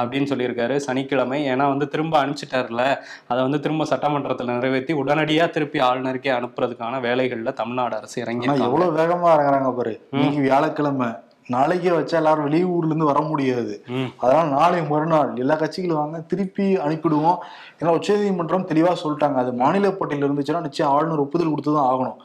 அப்படின்னு 0.00 0.30
சொல்லியிருக்காரு. 0.32 0.76
சனிக்கிழமை 0.88 1.40
ஏன்னா 1.52 1.68
வந்து 1.74 1.88
திரும்ப 1.88 2.14
அனுப்பிச்சிட்டாருல 2.22 2.82
அதை 3.26 3.40
வந்து 3.46 3.60
திரும்ப 3.60 3.86
சட்டமன்றத்துல 3.92 4.56
நிறைவேற்றி 4.58 4.94
உடனடியா 5.02 5.46
திருப்பி 5.50 5.78
ஆளுநருக்கே 5.80 6.32
அனுப்புறதுக்கான 6.38 7.00
வேலைகள்ல 7.06 7.52
தமிழ்நாடு 7.52 7.96
அரசு 7.96 8.18
இறங்கி 8.22 8.46
எவ்வளவு 8.46 8.90
வேகமா 8.98 9.28
இறங்குறாங்க 9.36 9.70
பாரு. 9.76 9.94
இன்னைக்கு 10.10 10.40
வியாழக்கிழமை. 10.40 11.08
நாளைக்கே 11.54 11.92
வச்சா 11.96 12.16
எல்லாரும் 12.20 12.46
வெளியூர்ல 12.46 12.90
இருந்து 12.90 13.10
வர 13.10 13.20
முடியாது. 13.28 13.74
அதனால 14.22 14.44
நாளை 14.56 14.80
மறுநாள் 14.90 15.30
எல்லா 15.44 15.54
கட்சிகளும் 15.62 16.00
வாங்க 16.00 16.18
திருப்பி 16.30 16.66
அனுப்பிடுவோம். 16.86 17.38
ஏன்னா 17.78 17.94
உச்சநீதிமன்றம் 17.98 18.66
தெளிவா 18.70 18.92
சொல்லிட்டாங்க. 19.02 19.38
அது 19.42 19.52
மாநில 19.62 19.92
பட்டியல் 20.00 20.26
இருந்துச்சுன்னா 20.28 20.62
நிச்சயம் 20.66 20.92
ஆளுநர் 20.96 21.24
ஒப்புதல் 21.24 21.52
கொடுத்து 21.52 21.76
தான் 21.78 21.88
ஆகணும். 21.92 22.18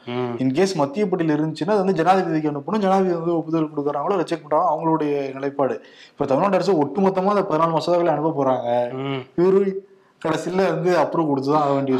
இன்கேஸ் 0.44 0.74
மத்திய 0.82 1.06
பட்டியல் 1.12 1.36
இருந்துச்சுன்னா 1.36 1.76
அது 1.76 1.84
வந்து 1.84 1.98
ஜனாதிபதிக்கு 2.02 2.52
அனுப்பணும். 2.52 2.84
ஜனாதிபதி 2.86 3.16
வந்து 3.20 3.36
ஒப்புதல் 3.40 3.70
கொடுக்குறாங்களோ 3.72 4.20
ரிஜெக்ட் 4.22 4.44
பண்றாங்க 4.44 4.70
அவங்களுடைய 4.74 5.14
நிலைப்பாடு. 5.38 5.76
இப்ப 6.12 6.28
தமிழ்நாடு 6.32 6.58
அரசு 6.60 6.80
ஒட்டுமொத்தமா 6.84 7.34
அந்த 7.36 7.46
பதினாலு 7.50 7.76
மசோதாக்களை 7.78 8.14
அனுப்ப 8.14 8.36
போறாங்க. 8.40 8.68
இவரு 9.40 9.62
கடைசியில 10.24 10.66
வந்து 10.72 10.90
அப்ரூவ் 11.00 11.28
கொடுத்து 11.30 11.50
தான் 11.52 11.62
ஆக 11.62 11.72
வேண்டிய 11.72 11.96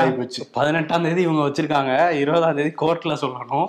ஆகிப்போச்சு 0.00 0.42
பதினெட்டாம் 0.56 1.04
தேதி 1.06 1.22
இவங்க 1.22 1.42
வச்சிருக்காங்க. 1.46 1.92
இருபதாம் 2.22 2.58
தேதி 2.58 2.72
கோர்ட்ல 2.82 3.14
சொல்லணும். 3.22 3.68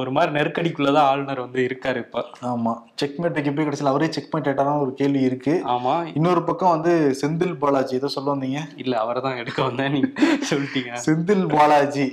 ஒரு 0.00 0.10
மாதிரி 0.10 0.30
நெருக்கடிக்குள்ளதான் 0.38 1.08
ஆளுநர் 1.12 1.44
வந்து 1.44 1.60
இருக்காரு 1.68 2.00
இப்ப. 2.04 2.24
ஆமா. 2.52 2.74
செக்மேட் 3.02 3.36
வைக்க 3.38 3.50
போய் 3.50 3.68
கடைசியில் 3.68 3.92
அவரே 3.92 4.10
செக் 4.16 4.30
பண்ணிட்டாரான 4.34 4.80
ஒரு 4.80 4.94
கேள்வி 4.94 5.20
இருக்கு. 5.20 5.54
ஆமா. 5.74 5.94
இன்னொரு 6.14 6.42
பக்கம் 6.42 6.74
வந்து 6.74 6.92
செந்தில் 7.22 7.56
பாலாஜி 7.64 7.94
ஏதோ 7.94 8.08
சொல்ல 8.16 8.34
வந்தீங்க? 8.34 8.62
இல்ல 8.76 8.98
அவரை 8.98 9.22
தான் 9.22 9.40
எடுக்க 9.42 9.62
வந்தேன். 9.62 9.92
நீங்க 9.92 10.08
சொல்லிட்டீங்க. 10.50 10.92
செந்தில் 11.06 11.46
பாலாஜி. 11.56 12.06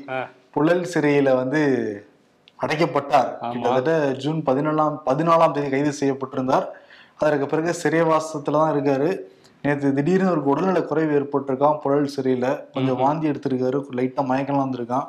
புழல் 0.55 0.85
சிறையில 0.93 1.29
வந்து 1.35 1.61
அடைக்கப்பட்டார். 2.59 3.29
கிட்டத்தட்ட 3.53 3.93
ஜூன் 4.23 4.41
பதினாலாம் 4.49 4.97
பதினாலாம் 5.05 5.51
தேதி 5.51 5.69
கைது 5.69 5.93
செய்யப்பட்டிருந்தார். 6.01 6.67
அதற்கு 7.17 7.45
பிறகு 7.45 7.71
சிறைவாசத்துல 7.83 8.59
தான் 8.61 8.73
இருக்காரு. 8.75 9.09
நேற்று 9.63 9.93
திடீர்னு 9.93 10.31
ஒரு 10.31 10.43
உடல்நல 10.43 10.81
குறைவு 10.83 11.13
ஏற்பட்டிருக்கான் 11.19 11.77
புழல் 11.77 12.09
சிறையில 12.15 12.71
கொஞ்சம் 12.73 12.97
வாந்தி 12.97 13.29
எடுத்திருக்காரு. 13.29 13.79
லைட்டா 13.91 14.23
மயக்கலாம் 14.31 14.63
வந்திருக்கான் 14.63 15.07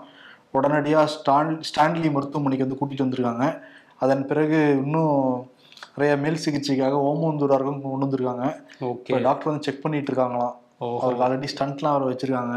உடனடியா 0.54 1.04
ஸ்டான் 1.04 1.60
ஸ்டான்லி 1.60 2.10
மருத்துவமனைக்கு 2.10 2.68
வந்து 2.68 2.78
கூட்டிட்டு 2.80 3.06
வந்திருக்காங்க. 3.06 3.60
அதன் 3.98 4.26
பிறகு 4.26 4.80
இன்னும் 4.84 5.46
நிறைய 5.96 6.16
மேல் 6.16 6.40
சிகிச்சைக்காக 6.44 6.94
ஓமந்தூராருக்கும் 7.10 7.82
கொண்டு 7.82 8.06
வந்திருக்காங்க. 8.06 8.64
ஓகே. 8.80 9.22
டாக்டர் 9.22 9.48
வந்து 9.48 9.62
செக் 9.62 9.82
பண்ணிட்டு 9.82 10.12
இருக்காங்களாம். 10.12 10.54
அவருக்கு 11.00 11.24
ஆல்ரெடி 11.26 11.48
ஸ்டண்ட்லாம் 11.52 11.96
வர 11.96 12.04
வச்சிருக்காங்க. 12.10 12.56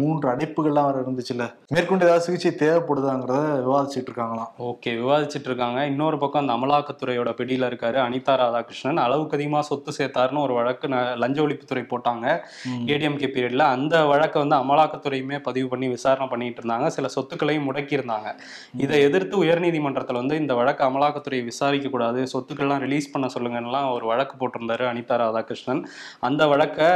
மூன்று 0.00 0.26
அடைப்புகள்லாம் 0.32 0.88
வர 0.88 1.02
இருந்துச்சுல்ல 1.04 1.44
மேற்கொண்டு 1.74 2.06
ஏதாவது 2.06 2.24
சிகிச்சை 2.26 2.52
தேவைப்படுதாங்கிறத 2.62 3.40
விவாதிச்சுட்டு 3.66 4.08
இருக்காங்களாம் 4.10 4.50
ஓகே 4.68 4.92
விவாதிச்சுட்டு 5.00 5.48
இருக்காங்க 5.50 5.80
இன்னொரு 5.90 6.16
பக்கம் 6.22 6.42
அந்த 6.42 6.54
அமலாக்கத்துறையோட 6.58 7.32
பிடியில 7.40 7.68
இருக்காரு 7.70 7.98
அனிதா 8.06 8.34
ராதாகிருஷ்ணன். 8.42 9.02
அளவுக்கு 9.06 9.36
அதிகமா 9.38 9.60
சொத்து 9.70 9.92
சேர்த்தாருன்னு 9.98 10.44
ஒரு 10.46 10.54
வழக்கு 10.58 10.88
லஞ்ச 11.22 11.38
ஒழிப்புத்துறை 11.46 11.84
போட்டாங்க. 11.92 12.26
ஏடிஎம்கே 12.92 13.28
பீரியட்ல 13.34 13.64
அந்த 13.76 13.94
வழக்கை 14.12 14.38
வந்து 14.42 14.56
அமலாக்கத்துறையுமே 14.60 15.38
பதிவு 15.48 15.68
பண்ணி 15.72 15.88
விசாரணை 15.94 16.28
பண்ணிட்டு 16.32 16.60
இருந்தாங்க 16.62 16.86
சில 16.96 17.08
சொத்துக்களையும் 17.16 17.66
முடக்கி 17.68 17.94
இருந்தாங்க 17.98 18.28
இதை 18.84 18.98
எதிர்த்து 19.08 19.36
உயர்நீதிமன்றத்துல 19.44 20.20
வந்து 20.22 20.36
இந்த 20.42 20.54
வழக்கு 20.60 20.84
அமலாக்கத்துறை 20.88 21.40
விசாரிக்க 21.50 21.88
கூடாது 21.94 22.20
சொத்துக்கள்லாம் 22.32 22.82
ரிலீஸ் 22.86 23.10
பண்ண 23.12 23.28
சொல்லுங்கன்னுலாம் 23.34 23.88
ஒரு 23.96 24.06
வழக்கு 24.12 24.34
போட்டிருந்தாரு 24.40 24.84
அனிதா 24.92 25.16
ராதாகிருஷ்ணன். 25.22 25.82
அந்த 26.28 26.42
வழக்கை 26.52 26.88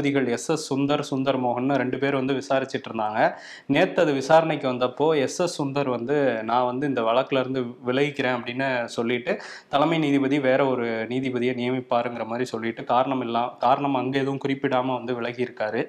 நீதிபதிகள் 0.00 0.26
எஸ் 0.34 0.48
எஸ் 0.50 0.64
சுந்தர் 0.70 1.02
சுந்தர் 1.08 1.38
மோகன் 1.44 1.78
ரெண்டு 1.80 1.96
பேர் 1.98 2.18
வந்து 2.18 2.34
விசாரிச்சிட்டு 2.38 2.88
இருந்தாங்க 2.90 3.20
நேத்து 3.66 3.98
அது 4.02 4.12
விசாரணைக்கு 4.12 4.66
வந்தப்போ 4.70 5.06
எஸ் 5.18 5.38
எஸ் 5.40 5.56
சுந்தர் 5.58 5.90
வந்து 5.94 6.16
நான் 6.42 6.66
வந்து 6.66 6.84
இந்த 6.86 7.02
வழக்குல 7.02 7.40
இருந்து 7.40 7.60
விலகிக்கிறேன் 7.88 8.36
அப்படின்னு 8.36 8.68
சொல்லிட்டு 8.88 9.32
தலைமை 9.68 9.98
நீதிபதி 9.98 10.38
வேற 10.40 10.60
ஒரு 10.66 10.86
நீதிபதியை 11.10 11.54
நியமிப்பாருங்கிற 11.60 12.26
மாதிரி 12.26 12.46
சொல்லிட்டு 12.52 12.84
காரணம் 12.84 13.24
இல்லாம் 13.26 13.52
காரணம் 13.58 13.94
அங்க 13.94 14.16
எதுவும் 14.18 14.42
குறிப்பிடாம 14.44 14.94
வந்து 14.94 15.14
விலகி 15.14 15.46
இருக்காரு 15.46 15.82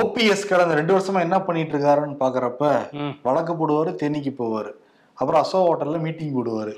ஓபிஎஸ் 0.00 0.48
கடந்த 0.48 0.74
ரெண்டு 0.74 0.94
வருஷமா 0.96 1.20
என்ன 1.20 1.38
பண்ணிட்டு 1.40 1.74
இருக்காருன்னு 1.76 2.20
பாக்குறப்ப. 2.20 2.64
வழக்கு 3.22 3.52
போடுவாரு 3.54 3.92
தேனிக்கு 4.02 4.32
போவாரு. 4.38 4.70
அப்புறம் 5.20 5.40
அசோக் 5.42 5.66
ஹோட்டல்ல 5.68 5.98
மீட்டிங் 6.04 6.34
போடுவாரு. 6.36 6.72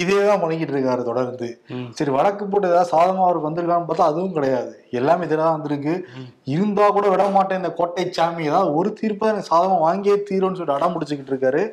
இதே 0.00 0.16
தான் 0.28 0.40
பண்ணிக்கிட்டு 0.42 0.74
இருக்காரு 0.76 1.02
தொடர்ந்து. 1.08 1.48
சரி 1.98 2.12
வழக்கு 2.16 2.44
போட்டு 2.46 2.70
ஏதாவது 2.70 2.90
சாதகமா 2.94 3.24
அவருக்கு 3.26 3.48
வந்திருக்கான்னு 3.48 3.88
பார்த்தா 3.90 4.10
அதுவும் 4.12 4.36
கிடையாது. 4.36 4.72
எல்லாமே 5.00 5.26
இதெல்லாம் 5.28 5.54
வந்திருக்கு. 5.56 5.94
இருந்தா 6.54 6.86
கூட 6.96 7.06
விட 7.12 7.24
மாட்டேன் 7.36 7.60
இந்த 7.62 7.70
கோட்டை 7.80 8.04
சாமி. 8.18 8.42
ஏதாவது 8.50 8.70
ஒரு 8.78 8.90
தீர்ப்பை 9.00 9.28
எனக்கு 9.32 9.50
சாதகமா 9.52 9.76
வாங்கியே 9.86 10.16
தீரும்னு 10.30 10.58
சொல்லிட்டு 10.60 10.78
அடம் 10.78 10.94
பிடிச்சிக்கிட்டு 10.96 11.34
இருக்காரு. 11.34 11.64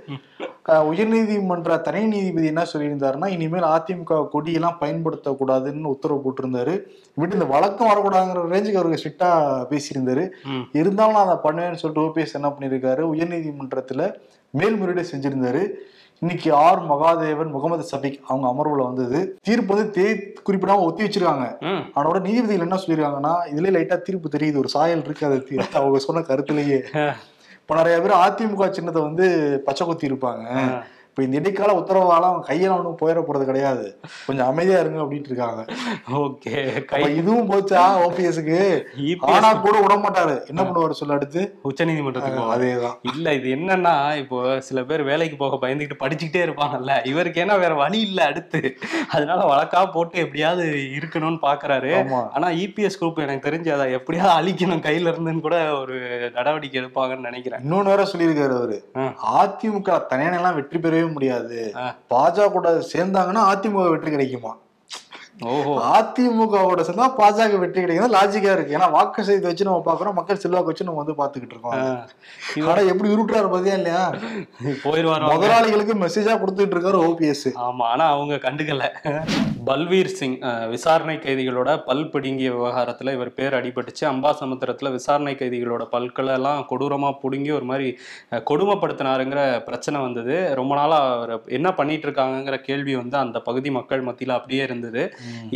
உயர்நீதிமன்ற 0.91 1.75
தனி 1.85 2.01
நீதிபதி 2.11 2.47
என்ன 2.51 2.63
சொல்லியிருந்தாருன்னா 2.71 3.27
இனிமேல் 3.35 3.65
அதிமுக 3.75 4.17
கொடியெல்லாம் 4.33 4.77
பயன்படுத்தக்கூடாதுன்னு 4.81 5.93
உத்தரவு 5.93 6.23
போட்டிருந்தாரு. 6.25 6.73
விட்டு 7.19 7.37
இந்த 7.37 7.47
வழக்கம் 7.53 7.89
வரக்கூடாதுங்கிற 7.91 8.43
ரேஞ்சுக்கு 8.53 8.79
அவருக்கு 8.81 8.99
ஸ்ட்ரிக்டா 9.01 9.29
பேசியிருந்தாரு. 9.71 10.25
இருந்தாலும் 10.79 11.17
நான் 11.17 11.25
அதை 11.27 11.37
பண்ணுவேன்னு 11.45 11.81
சொல்லிட்டு 11.83 12.05
ஓபிஎஸ் 12.07 12.37
என்ன 12.39 12.51
பண்ணியிருக்காரு? 12.53 13.03
உயர்நீதிமன்றத்துல 13.13 14.03
மேல்முறையீடு 14.59 15.11
செஞ்சிருந்தாரு. 15.13 15.63
இன்னைக்கு 16.21 16.53
ஆர் 16.53 16.81
மகாதேவன் 16.89 17.49
முகமது 17.49 17.83
சபிக் 17.91 18.17
அவங்க 18.27 18.45
அமர்வுல 18.47 18.83
வந்தது. 18.83 19.19
தீர்ப்பு 19.41 19.75
வந்து 19.75 20.01
தே 20.01 20.05
குறிப்பிடாம 20.49 20.79
ஒத்தி 20.79 21.03
வச்சிருக்காங்க. 21.03 21.45
அவனோட 21.95 22.21
நீதிபதிகள் 22.21 22.65
என்ன 22.67 22.75
சொல்லியிருக்காங்கன்னா 22.75 23.31
இதுல 23.51 23.71
லைட்டா 23.75 24.01
தீர்ப்பு 24.01 24.29
தெரியுது. 24.37 24.55
ஒரு 24.55 24.69
சாயல் 24.69 25.03
இருக்கு 25.03 25.25
அது 25.25 25.37
அவங்க 25.73 25.99
சொன்ன 25.99 26.21
கருத்துலயே. 26.21 26.79
இப்ப 27.61 27.75
நிறைய 27.75 28.01
பேர் 28.01 28.13
அதிமுக 28.17 28.69
சின்னத்தை 28.71 29.01
வந்து 29.01 29.25
பச்சை 29.65 29.87
குத்தி 29.87 30.07
இருப்பாங்க. 30.07 30.45
இப்ப 31.11 31.23
இந்த 31.23 31.37
இடைக்கால 31.37 31.71
உத்தரவால 31.79 32.27
அவங்க 32.27 32.43
கையில 32.49 32.75
ஒன்றும் 32.75 32.99
போயிட 33.01 33.19
போறது 33.21 33.45
கிடையாது. 33.47 33.85
கொஞ்சம் 34.27 34.47
அமைதியா 34.47 34.77
இருங்க 34.79 34.99
அப்படின்ட்டு 35.01 35.31
இருக்காங்க. 35.31 35.61
ஓகே. 36.19 36.53
இதுவும் 37.15 37.49
போச்சா 37.49 37.81
ஓபிஎஸ்க்கு? 38.03 38.59
ஆனா 39.33 39.49
கூட 39.53 39.79
விட 39.79 39.95
மாட்டாரு. 39.95 40.35
என்ன 40.47 40.61
பண்ணுவாரு 40.63 40.95
சொல்ல 40.99 41.13
அடுத்து? 41.13 41.41
உச்ச 41.61 41.85
நீதிமன்றத்துக்கு 41.85 42.45
அதேதான். 42.55 42.95
இல்ல 43.13 43.33
இது 43.33 43.49
என்னன்னா 43.55 43.95
இப்போ 44.17 44.37
சில 44.59 44.83
பேர் 44.83 45.03
வேலைக்கு 45.03 45.35
போக 45.35 45.59
பயந்துக்கிட்டு 45.63 45.99
படிச்சுக்கிட்டே 46.03 46.45
இருப்பாங்கல்ல. 46.47 46.95
இவருக்கு 47.05 47.43
ஏன்னா 47.43 47.57
வேற 47.59 47.73
வழி 47.73 47.99
இல்ல 47.99 48.25
அடுத்து. 48.25 48.61
அதனால 49.09 49.41
வழக்கா 49.53 49.81
போட்டு 49.91 50.19
எப்படியாவது 50.19 50.65
இருக்கணும்னு 50.99 51.41
பாக்குறாரு. 51.47 51.93
ஆனா 52.31 52.49
இபிஎஸ் 52.63 52.99
குரூப் 53.01 53.21
எனக்கு 53.27 53.49
தெரிஞ்சு 53.49 53.73
அதை 53.73 53.89
எப்படியாவது 53.99 54.33
அழிக்கணும் 54.39 54.85
கையில 54.87 55.13
இருந்துன்னு 55.13 55.45
கூட 55.49 55.59
ஒரு 55.81 55.99
நடவடிக்கை 56.33 56.81
எடுப்பாங்கன்னு 56.83 57.29
நினைக்கிறேன். 57.29 57.61
இன்னொன்னு 57.65 57.93
வேற 57.93 58.07
சொல்லியிருக்காரு 58.13 58.57
அவரு. 58.61 58.79
அதிமுக 59.37 60.01
தனியான 60.07 60.35
எல்லாம் 60.41 60.55
வெற்றி 60.55 60.77
பெறவே 60.79 60.99
முடியாது. 61.09 61.73
ஆ. 61.77 61.85
பாஜக 62.11 62.51
கூட 62.51 62.69
சேர்ந்தாங்கன்னா 62.93 63.43
அதிமுக 63.51 63.89
வெற்றி 63.89 64.11
கிடைக்குமா? 64.11 64.53
ஓஹோ. 65.45 65.71
அதிமுகவோட 65.91 66.81
சேர்ந்தா 66.81 67.07
பாஜக 67.17 67.59
வெற்றி 67.59 67.81
கிடைக்கும் 67.81 68.13
லாஜிக்கா 68.13 68.51
இருக்கு. 68.51 68.75
ஏன்னா 68.77 68.91
வாக்கு 68.91 69.23
செய்தி 69.23 69.45
வச்சு 69.45 69.63
நம்ம 69.63 69.83
பாக்குறோம் 69.85 70.13
மக்கள் 70.13 70.37
செல்வாக்கு 70.37 70.65
வச்சு 70.65 70.83
நம்ம 70.83 71.03
வந்து 71.03 71.21
பாத்துக்கிட்டு 71.21 71.55
இருக்கோம். 71.55 71.79
ஆனா 72.67 72.81
எப்படி 72.87 73.09
உருட்டுறாரு 73.13 73.49
பாத்தியா 73.49 73.75
இல்லையா? 73.75 74.03
போயிடுவாரு 74.83 75.31
முதலாளிகளுக்கு 75.33 75.95
மெசேஜா 75.95 76.35
கொடுத்துட்டு 76.41 76.75
இருக்காரு 76.75 76.99
ஓபிஎஸ் 77.05 77.47
ஆமா. 77.61 77.85
ஆனா 77.87 78.07
அவங்க 78.09 78.35
கண்டுக்கல. 78.35 78.85
பல்வீர் 79.67 80.09
சிங் 80.17 80.35
விசாரணை 80.73 81.15
கைதிகளோட 81.23 81.69
பல் 81.87 82.03
பிடுங்கிய 82.13 82.49
விவகாரத்துல 82.53 83.11
இவர் 83.17 83.29
பேர் 83.39 83.55
அடிபட்டுச்சு. 83.57 84.03
அம்பாசமுத்திரத்துல 84.11 84.91
விசாரணை 84.95 85.33
கைதிகளோட 85.41 85.83
பல்களை 85.93 86.33
எல்லாம் 86.37 86.61
கொடூரமா 86.69 87.09
பிடுங்கி 87.23 87.51
ஒரு 87.57 87.65
மாதிரி 87.71 87.87
கொடுமைப்படுத்தினாருங்கிற 88.49 89.41
பிரச்சனை 89.67 89.97
வந்தது. 90.05 90.35
ரொம்ப 90.59 90.73
நாளா 90.79 90.97
அவர் 91.17 91.33
என்ன 91.57 91.71
பண்ணிட்டு 91.79 92.07
இருக்காங்கங்கிற 92.07 92.57
கேள்வி 92.69 92.95
வந்து 93.01 93.17
அந்த 93.23 93.41
பகுதி 93.49 93.71
மக்கள் 93.77 94.05
மத்தியில 94.07 94.37
அப்படியே 94.39 94.63
இருந்தது. 94.69 95.03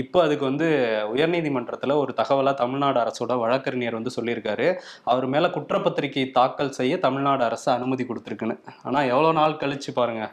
இப்போ 0.03 0.21
அதுக்கு 0.25 0.45
வந்து 0.49 0.67
உயர்நீதிமன்றத்துல 1.13 1.97
ஒரு 2.03 2.13
தகவலா 2.21 2.53
தமிழ்நாடு 2.63 3.01
அரசோட 3.05 3.39
வழக்கறிஞர் 3.43 3.99
வந்து 3.99 4.15
சொல்லியிருக்காரு. 4.17 4.69
அவர் 5.13 5.27
மேல 5.35 5.51
குற்றப்பத்திரிகை 5.57 6.27
தாக்கல் 6.39 6.75
செய்ய 6.79 6.93
தமிழ்நாடு 7.07 7.45
அரசு 7.49 7.67
அனுமதி 7.77 8.05
கொடுத்துருக்குன்னு. 8.11 8.57
ஆனா 8.87 9.01
எவ்வளவு 9.13 9.37
நாள் 9.41 9.59
கழிச்சு 9.65 9.91
பாருங்க 9.99 10.23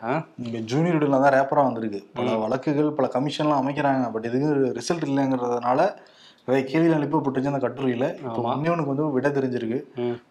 ஜூனியர் 0.74 1.08
தான் 1.16 1.34
ரேப்பரா 1.38 1.66
வந்திருக்கு. 1.70 2.02
பல 2.20 2.36
வழக்குகள் 2.44 2.96
பல 3.00 3.08
கமிஷன்லாம் 3.16 3.60
அமைக்கிறாங்க. 3.62 4.12
பட் 4.12 4.28
இதுக்கு 4.30 4.50
ரிசல்ட் 4.80 5.08
இல்லைங்கிறதுனால 5.10 5.80
நிறைய 6.46 6.62
கேள்விகள் 6.70 6.98
எழுப்பப்பட்டுச்சு 6.98 7.50
அந்த 7.50 7.60
கட்டுரையில. 7.64 8.06
இப்போ 8.14 8.40
ஆமா. 8.42 8.52
இன்னொனுக்கு 8.54 8.92
வந்து 8.92 9.04
விட 9.10 9.28
தெரிஞ்சிருக்கு. 9.28 9.78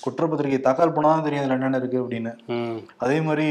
குற்றப்பத்திரிகை 0.06 0.60
தாக்கல் 0.60 0.94
பண்ணாதான் 0.96 1.24
தெரியும் 1.24 1.44
அதுல 1.44 1.58
என்னென்ன 1.58 1.78
இருக்கு 1.78 2.00
அப்படின்னு. 2.04 2.32
அதே 2.98 3.22
மாதிரி 3.22 3.46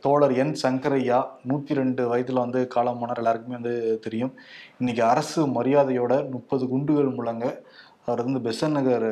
தோழர் 0.00 0.34
என் 0.42 0.56
சங்கரையா 0.62 1.18
நூத்தி 1.48 1.78
ரெண்டு 1.80 2.04
வயதுல 2.14 2.44
வந்து 2.46 2.62
காலமானார் 2.74 3.22
எல்லாருக்குமே 3.22 3.58
வந்து 3.58 3.98
தெரியும். 4.00 4.32
இன்னைக்கு 4.78 5.04
அரசு 5.04 5.46
மரியாதையோட 5.58 6.30
முப்பது 6.30 6.66
குண்டுகள் 6.68 7.16
முழங்க 7.20 7.46
அவர் 8.06 8.24
வந்து 8.24 8.42
பெசன் 8.48 8.76
நகர் 8.78 9.08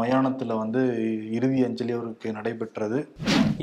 மயானத்துல 0.00 0.58
வந்து 0.58 0.82
இறுதி 1.30 1.64
அஞ்சலி 1.64 1.92
அவருக்கு 1.92 2.32
நடைபெற்றது. 2.32 3.00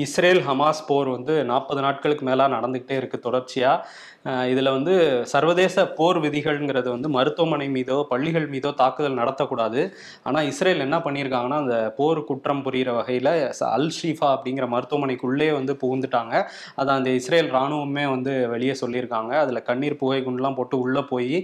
இஸ்ரேல் 0.05 0.41
ஹமாஸ் 0.47 0.85
போர் 0.87 1.09
வந்து 1.15 1.33
நாற்பது 1.49 1.81
நாட்களுக்கு 1.85 2.23
மேலாக 2.29 2.53
நடந்துக்கிட்டே 2.55 2.95
இருக்கு 2.99 3.17
தொடர்ச்சியாக 3.25 4.11
இதில் 4.51 4.71
வந்து 4.75 4.93
சர்வதேச 5.31 5.83
போர் 5.97 6.17
விதிகள்ங்கிறது 6.25 6.89
வந்து 6.93 7.07
மருத்துவமனை 7.15 7.65
மீதோ 7.75 7.97
பள்ளிகள் 8.11 8.45
மீதோ 8.53 8.69
தாக்குதல் 8.81 9.17
நடத்தக்கூடாது. 9.21 9.81
ஆனால் 10.27 10.45
இஸ்ரேல் 10.51 10.83
என்ன 10.85 10.97
பண்ணியிருக்காங்கன்னா 11.05 11.57
அந்த 11.63 11.77
போர் 11.97 12.21
குற்றம் 12.29 12.61
புரிகிற 12.65 12.91
வகையில் 12.97 13.31
அல் 13.77 13.89
ஷீஃபா 13.97 14.27
அப்படிங்கிற 14.35 14.67
மருத்துவமனைக்குள்ளே 14.75 15.49
வந்து 15.57 15.73
புகுந்துட்டாங்க. 15.83 16.35
அதை 16.81 16.91
அந்த 16.99 17.09
இஸ்ரேல் 17.19 17.49
ராணுவமே 17.57 18.05
வந்து 18.15 18.33
வெளியே 18.53 18.75
சொல்லியிருக்காங்க. 18.83 19.33
அதில் 19.43 19.65
கண்ணீர் 19.69 19.99
புகை 20.03 20.19
குண்டுலாம் 20.27 20.57
போட்டு 20.59 20.77
உள்ளே 20.85 21.03
போய் 21.11 21.35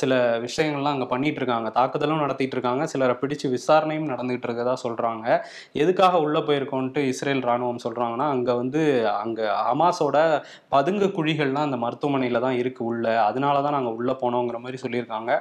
சில 0.00 0.12
விஷயங்கள்லாம் 0.46 0.94
அங்கே 0.96 1.08
பண்ணிட்டு 1.14 1.42
இருக்காங்க 1.42 1.70
தாக்குதலும் 1.78 2.22
நடத்திட்டு 2.24 2.56
இருக்காங்க 2.58 2.84
சிலரை 2.94 3.16
பிடிச்சு 3.22 3.48
விசாரணையும் 3.56 4.10
நடந்துகிட்டு 4.12 4.48
இருக்கதா 4.50 4.76
சொல்கிறாங்க 4.84 5.26
எதுக்காக 5.82 6.14
உள்ளே 6.26 6.42
போயிருக்கோன்ட்டு 6.50 7.08
இஸ்ரேல் 7.14 7.44
ராணுவம் 7.48 7.84
சொல்றாங்கன்னா 7.84 8.26
அங்க 8.28 8.54
வந்து 8.54 8.80
அங்க 9.16 9.40
ஹமாஸோட 9.66 10.16
பதுங்கு 10.68 11.06
குழிகள்லாம் 11.08 11.66
அந்த 11.68 11.76
மருத்துவமனையில 11.76 12.40
தான் 12.40 12.56
இருக்கு 12.56 12.84
உள்ள. 12.84 13.20
அதனால 13.22 13.62
தான் 13.62 13.72
நாங்க 13.72 13.90
உள்ள 13.90 14.12
போனோங்கிற 14.22 14.58
மாதிரி 14.58 14.80
சொல்லியிருக்காங்க. 14.82 15.32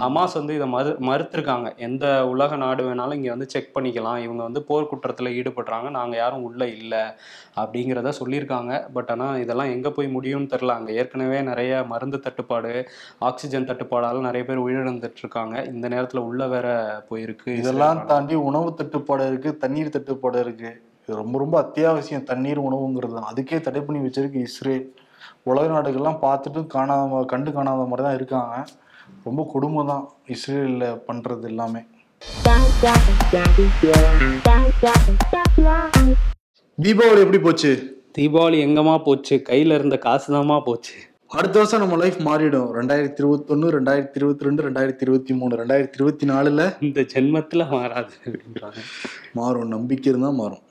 ஹமாஸ் 0.00 0.34
வந்து 0.34 0.54
இதை 0.54 0.68
மறு 0.68 0.90
மறுத்திருக்காங்க. 1.08 1.78
எந்த 1.78 2.04
உலக 2.26 2.56
நாடு 2.56 2.84
வேணாலும் 2.88 3.12
இங்க 3.12 3.30
வந்து 3.30 3.48
செக் 3.48 3.74
பண்ணிக்கலாம். 3.76 4.18
இவங்க 4.18 4.42
வந்து 4.42 4.62
போர் 4.62 4.90
குற்றத்துல 4.92 5.34
ஈடுபடுறாங்க. 5.38 5.90
நாங்க 5.90 6.16
யாரும் 6.16 6.42
உள்ள 6.42 6.66
இல்லை 6.76 7.02
அப்படிங்கிறத 7.56 8.12
சொல்லியிருக்காங்க. 8.20 8.72
பட் 8.92 9.10
ஆனா 9.10 9.36
இதெல்லாம் 9.36 9.70
எங்க 9.70 9.90
போய் 9.90 10.14
முடியும்னு 10.16 10.52
தெரில 10.54 10.76
அங்க 10.78 10.92
ஏற்கனவே 10.92 11.42
நிறைய 11.42 11.84
மருந்து 11.88 12.20
தட்டுப்பாடு 12.20 12.72
ஆக்சிஜன் 13.20 13.68
தட்டுப்பாடால 13.68 14.20
நிறைய 14.20 14.44
பேர் 14.46 14.64
உயிரிழந்துட்டு 14.66 15.22
இருக்காங்க 15.24 15.64
இந்த 15.64 15.88
நேரத்துல 15.88 16.22
உள்ள 16.28 16.46
வேற 16.46 16.68
போயிருக்கு. 17.10 17.50
இதெல்லாம். 17.62 18.04
தாண்டி 18.06 18.34
உணவு 18.48 18.74
தட்டுப்பாடு 18.74 19.26
இருக்கு 19.26 19.50
தண்ணீர் 19.56 19.94
தட்டுப்பாடு 19.96 20.38
இருக்கு. 20.40 20.70
இது 21.08 21.16
ரொம்ப 21.16 21.38
ரொம்ப 21.38 21.56
அத்தியாவசியம். 21.64 22.22
தண்ணீர் 22.22 22.58
உணவுங்கிறது 22.58 23.14
தான். 23.16 23.28
அதுக்கே 23.32 23.60
தடை 23.60 23.80
பண்ணி 23.80 24.00
வச்சிருக்கு 24.06 24.38
இஸ்ரேல். 24.48 24.86
உலக 25.42 25.66
நாடுகள்லாம் 25.66 26.18
பார்த்துட்டு 26.24 26.66
காணாத 26.66 27.20
கண்டு 27.32 27.50
காணாத 27.52 27.82
மாதிரி 27.90 28.06
தான் 28.06 28.14
இருக்காங்க. 28.14 28.54
ரொம்ப 29.24 29.46
கொடுமை 29.52 29.86
தான் 29.86 30.08
இஸ்ரேலில் 30.26 30.86
பண்ணுறது 31.08 31.44
எல்லாமே. 31.50 31.82
தீபாவளி 36.78 37.20
எப்படி 37.24 37.40
போச்சு? 37.40 37.72
தீபாவளி 38.18 38.58
எங்கம்மா 38.66 38.98
போச்சு? 39.04 39.42
கையில் 39.42 39.70
இருந்த 39.70 39.98
காசு 39.98 40.58
போச்சு. 40.68 40.96
அடுத்த 41.28 41.58
வருஷம் 41.58 41.80
நம்ம 41.80 41.96
லைஃப் 41.96 42.18
மாறிடும். 42.26 42.68
ரெண்டாயிரத்தி 42.78 43.20
இருபத்தொன்னு 43.22 43.68
ரெண்டாயிரத்தி 43.76 44.18
இருபத்தி 44.20 44.44
ரெண்டு 44.44 44.70
ரெண்டாயிரத்தி 44.70 45.04
இருபத்தி 45.06 45.34
மூணு 45.34 45.56
ரெண்டாயிரத்தி 45.56 45.96
இருபத்தி 45.98 46.26
நாலுல 46.26 46.76
இந்த 46.80 47.00
ஜென்மத்துல 47.00 47.68
மாறாது 47.70 48.12
அப்படின்றாங்க. 48.24 48.82
மாறும். 49.32 49.68
நம்பிக்கை 49.68 50.12
இருந்தா 50.12 50.30
மாறும். 50.30 50.62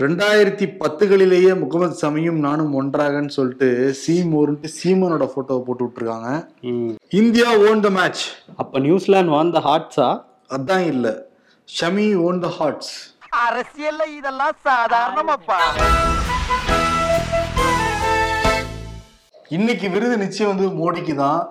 ரெண்டாயிரத்தி 0.00 0.66
பத்துகளிலேயே 0.82 1.58
முகமது 1.60 1.96
சமியும் 2.02 2.40
நானும் 2.46 2.74
ஒன்றாகன்னு 2.80 3.28
சொல்லிட்டு 3.28 3.94
சீமோர்ன்ட்டு 4.02 4.68
சீமனோட 4.82 5.24
போட்டோவை 5.34 5.62
போட்டு 5.62 5.84
விட்டுருக்காங்க. 5.86 6.46
இந்தியா 7.08 7.56
ஓன் 7.70 7.80
த 7.80 7.90
மேட்ச் 7.90 8.24
அப்ப 8.56 8.78
நியூசிலாந்து 8.78 9.36
வாந்த 9.38 9.58
ஹாட்ஸா 9.68 10.10
அதான் 10.56 10.86
இல்ல. 10.92 11.26
ஷமி 11.80 12.08
ஓன் 12.26 12.40
த 12.40 12.48
ஹார்ட்ஸ் 12.58 12.94
அரசியல்ல 13.32 14.06
இதெல்லாம் 14.16 14.56
சாதாரணமாப்பா. 14.64 15.58
இன்னைக்கு 19.48 19.90
விருது 19.90 20.16
நிச்சயம் 20.18 20.56
வந்து 20.56 20.66
மோடிக்கு 20.68 21.14
தான் 21.14 21.50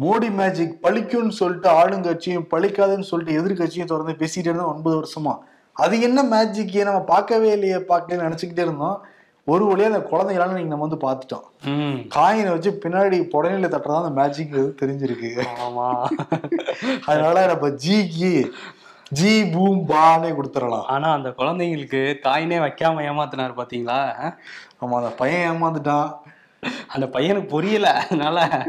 மோடி 0.00 0.30
மேஜிக் 0.30 0.78
பழிக்கும்னு 0.82 1.28
சொல்லிட்டு 1.28 1.68
ஆளுங்கட்சியும் 1.70 2.46
பழிக்காதுன்னு 2.50 3.00
சொல்லிட்டு 3.00 3.42
எதிர்கட்சியும் 3.42 3.84
தொடர்ந்து 3.84 4.26
பேசிட்டே 4.26 4.48
இருந்தோம் 4.48 4.74
ஒன்பது 4.74 4.96
வருஷமா. 5.00 5.38
அது 5.72 6.00
என்ன 6.00 6.22
மேஜிக் 6.22 6.84
நம்ம 6.84 7.00
பார்க்கவே 7.00 7.52
இல்லையே 7.52 7.76
பார்க்கலன்னு 7.76 8.26
நினைச்சுக்கிட்டே 8.28 8.58
இருந்தோம். 8.58 8.98
ஒரு 9.44 9.64
வழியா 9.64 9.84
அந்த 9.84 10.08
குழந்தைகளால 10.10 10.52
நீங்க 10.52 10.76
நம்ம 10.76 10.86
வந்து 10.86 11.06
பார்த்துட்டோம். 11.06 11.44
ம். 11.64 12.08
காயினை 12.14 12.48
வச்சு 12.48 12.80
பின்னாடி 12.84 13.28
புடநிலை 13.32 13.68
தட்டுறதா 13.68 14.04
அந்த 14.04 14.22
மேஜிக் 14.22 14.76
தெரிஞ்சிருக்கு. 14.80 15.30
ஆமா. 15.66 16.08
அதனால 17.06 17.46
நம்ம 17.46 17.68
ஜிக்கு 17.68 18.32
ஜி 19.10 19.44
பூம் 19.44 19.88
பானே 19.88 20.34
கொடுத்துடலாம். 20.34 20.82
ஆனா 20.82 21.12
அந்த 21.12 21.28
குழந்தைங்களுக்கு 21.28 22.14
காயினே 22.22 22.58
வைக்காம 22.58 23.02
ஏமாத்தினார் 23.02 23.56
பாத்தீங்களா? 23.56 24.32
ஆமா 24.80 24.94
அந்த 24.94 25.10
பையன் 25.10 25.52
ஏமாந்துட்டான். 25.52 26.12
அந்த 26.88 27.06
பையனுக்கு 27.06 27.46
புரியல 27.46 27.92
அதனால. 27.92 28.66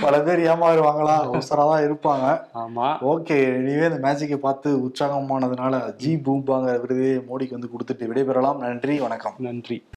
பல 0.00 0.20
பேர் 0.20 0.38
ஏமாறுவாங்களா? 0.38 1.16
அவசரமா 1.24 1.78
இருப்பாங்க. 1.78 2.40
ஆமா. 2.54 2.96
ஓகே 3.00 3.54
இனிமே 3.54 3.86
இந்த 3.86 3.98
மேஜிக்கை 4.02 4.36
பார்த்து 4.36 4.76
உற்சாகமானதுனால 4.76 5.94
ஜி 5.94 6.14
பூம்பாங்க 6.14 6.80
விருதே 6.80 7.22
மோடிக்கு 7.30 7.50
வந்து 7.50 7.70
கொடுத்துட்டு 7.72 8.10
விடைபெறலாம். 8.10 8.56
நன்றி 8.56 9.00
வணக்கம். 9.00 9.34
நன்றி. 9.38 9.86